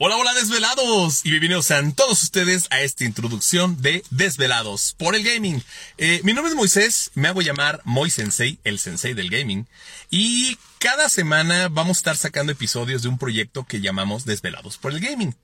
Hola, 0.00 0.16
hola 0.16 0.32
desvelados 0.32 1.22
y 1.24 1.30
bienvenidos 1.30 1.66
sean 1.66 1.92
todos 1.92 2.22
ustedes 2.22 2.68
a 2.70 2.82
esta 2.82 3.02
introducción 3.02 3.82
de 3.82 4.04
Desvelados 4.10 4.94
por 4.96 5.16
el 5.16 5.24
Gaming. 5.24 5.60
Eh, 5.96 6.20
mi 6.22 6.34
nombre 6.34 6.50
es 6.52 6.56
Moisés, 6.56 7.10
me 7.16 7.26
hago 7.26 7.42
llamar 7.42 7.80
Moy 7.82 8.08
Sensei, 8.08 8.60
el 8.62 8.78
sensei 8.78 9.14
del 9.14 9.28
gaming, 9.28 9.66
y 10.08 10.56
cada 10.78 11.08
semana 11.08 11.68
vamos 11.68 11.96
a 11.96 11.98
estar 11.98 12.16
sacando 12.16 12.52
episodios 12.52 13.02
de 13.02 13.08
un 13.08 13.18
proyecto 13.18 13.64
que 13.64 13.80
llamamos 13.80 14.24
Desvelados 14.24 14.78
por 14.78 14.92
el 14.92 15.00
Gaming. 15.00 15.34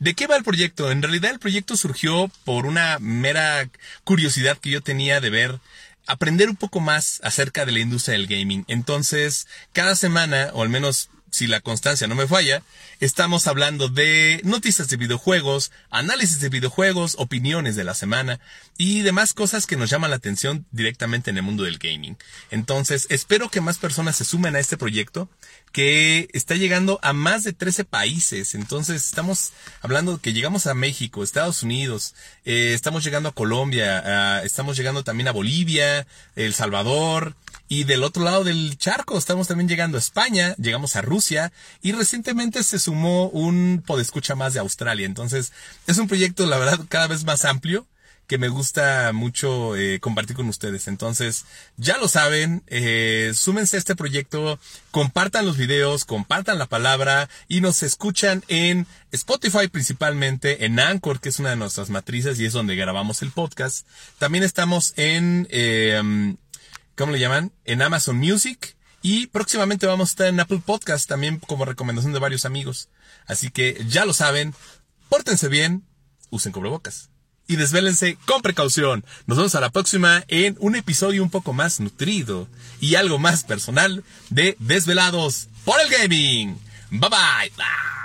¿De 0.00 0.14
qué 0.14 0.26
va 0.26 0.34
el 0.34 0.42
proyecto? 0.42 0.90
En 0.90 1.02
realidad 1.02 1.30
el 1.30 1.38
proyecto 1.38 1.76
surgió 1.76 2.32
por 2.44 2.66
una 2.66 2.98
mera 2.98 3.70
curiosidad 4.02 4.58
que 4.58 4.70
yo 4.70 4.82
tenía 4.82 5.20
de 5.20 5.30
ver 5.30 5.60
aprender 6.08 6.50
un 6.50 6.56
poco 6.56 6.80
más 6.80 7.20
acerca 7.22 7.64
de 7.64 7.70
la 7.70 7.78
industria 7.78 8.18
del 8.18 8.26
gaming. 8.26 8.64
Entonces, 8.66 9.46
cada 9.72 9.94
semana, 9.94 10.50
o 10.52 10.62
al 10.62 10.68
menos 10.68 11.10
si 11.30 11.46
la 11.46 11.60
constancia 11.60 12.06
no 12.06 12.14
me 12.14 12.26
falla, 12.26 12.62
estamos 13.00 13.46
hablando 13.46 13.88
de 13.88 14.40
noticias 14.44 14.88
de 14.88 14.96
videojuegos, 14.96 15.70
análisis 15.90 16.40
de 16.40 16.48
videojuegos, 16.48 17.14
opiniones 17.18 17.76
de 17.76 17.84
la 17.84 17.94
semana 17.94 18.40
y 18.76 19.02
demás 19.02 19.32
cosas 19.32 19.66
que 19.66 19.76
nos 19.76 19.90
llaman 19.90 20.10
la 20.10 20.16
atención 20.16 20.66
directamente 20.70 21.30
en 21.30 21.36
el 21.36 21.42
mundo 21.42 21.64
del 21.64 21.78
gaming. 21.78 22.16
Entonces, 22.50 23.06
espero 23.10 23.48
que 23.48 23.60
más 23.60 23.78
personas 23.78 24.16
se 24.16 24.24
sumen 24.24 24.56
a 24.56 24.60
este 24.60 24.76
proyecto 24.76 25.28
que 25.72 26.28
está 26.32 26.54
llegando 26.54 26.98
a 27.02 27.12
más 27.12 27.44
de 27.44 27.52
13 27.52 27.84
países. 27.84 28.54
Entonces, 28.54 29.06
estamos 29.06 29.52
hablando 29.82 30.20
que 30.20 30.32
llegamos 30.32 30.66
a 30.66 30.74
México, 30.74 31.22
Estados 31.22 31.62
Unidos, 31.62 32.14
eh, 32.44 32.72
estamos 32.74 33.04
llegando 33.04 33.28
a 33.28 33.34
Colombia, 33.34 34.42
estamos 34.42 34.76
llegando 34.76 35.04
también 35.04 35.28
a 35.28 35.32
Bolivia, 35.32 36.06
El 36.34 36.54
Salvador, 36.54 37.36
y 37.70 37.84
del 37.84 38.02
otro 38.02 38.24
lado 38.24 38.42
del 38.42 38.76
charco 38.78 39.16
estamos 39.16 39.46
también 39.46 39.68
llegando 39.68 39.96
a 39.96 40.00
España, 40.00 40.56
llegamos 40.58 40.96
a 40.96 41.02
Rusia 41.02 41.52
y 41.80 41.92
recientemente 41.92 42.64
se 42.64 42.80
sumó 42.80 43.28
un 43.28 43.84
podescucha 43.86 44.34
más 44.34 44.54
de 44.54 44.60
Australia. 44.60 45.06
Entonces 45.06 45.52
es 45.86 45.96
un 45.98 46.08
proyecto, 46.08 46.46
la 46.46 46.58
verdad, 46.58 46.80
cada 46.88 47.06
vez 47.06 47.24
más 47.24 47.44
amplio 47.44 47.86
que 48.26 48.38
me 48.38 48.48
gusta 48.48 49.12
mucho 49.12 49.76
eh, 49.76 50.00
compartir 50.00 50.34
con 50.34 50.48
ustedes. 50.48 50.88
Entonces, 50.88 51.44
ya 51.76 51.96
lo 51.96 52.08
saben, 52.08 52.62
eh, 52.66 53.32
súmense 53.34 53.76
a 53.76 53.78
este 53.78 53.96
proyecto, 53.96 54.58
compartan 54.90 55.46
los 55.46 55.56
videos, 55.56 56.04
compartan 56.04 56.58
la 56.58 56.66
palabra 56.66 57.28
y 57.46 57.60
nos 57.60 57.84
escuchan 57.84 58.42
en 58.48 58.86
Spotify 59.12 59.68
principalmente, 59.68 60.64
en 60.64 60.80
Anchor, 60.80 61.20
que 61.20 61.28
es 61.28 61.38
una 61.38 61.50
de 61.50 61.56
nuestras 61.56 61.90
matrices 61.90 62.38
y 62.40 62.46
es 62.46 62.52
donde 62.52 62.74
grabamos 62.74 63.22
el 63.22 63.30
podcast. 63.30 63.86
También 64.18 64.42
estamos 64.42 64.92
en... 64.96 65.46
Eh, 65.50 66.34
¿cómo 67.00 67.12
le 67.12 67.18
llaman? 67.18 67.50
En 67.64 67.80
Amazon 67.80 68.18
Music. 68.18 68.76
Y 69.00 69.28
próximamente 69.28 69.86
vamos 69.86 70.10
a 70.10 70.12
estar 70.12 70.26
en 70.26 70.38
Apple 70.38 70.60
Podcast 70.64 71.08
también 71.08 71.38
como 71.38 71.64
recomendación 71.64 72.12
de 72.12 72.18
varios 72.18 72.44
amigos. 72.44 72.90
Así 73.26 73.50
que 73.50 73.82
ya 73.88 74.04
lo 74.04 74.12
saben, 74.12 74.54
pórtense 75.08 75.48
bien, 75.48 75.82
usen 76.28 76.52
cubrebocas. 76.52 77.08
Y 77.48 77.56
desvélense 77.56 78.18
con 78.26 78.42
precaución. 78.42 79.02
Nos 79.26 79.38
vemos 79.38 79.54
a 79.54 79.60
la 79.60 79.70
próxima 79.70 80.24
en 80.28 80.56
un 80.60 80.76
episodio 80.76 81.22
un 81.22 81.30
poco 81.30 81.54
más 81.54 81.80
nutrido 81.80 82.46
y 82.80 82.96
algo 82.96 83.18
más 83.18 83.44
personal 83.44 84.04
de 84.28 84.56
Desvelados 84.58 85.48
por 85.64 85.80
el 85.80 85.88
Gaming. 85.88 86.58
Bye 86.90 87.08
bye. 87.08 87.52
bye. 87.56 87.99